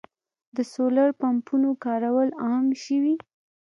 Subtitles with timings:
[0.55, 3.15] د سولر پمپونو کارول عام شوي.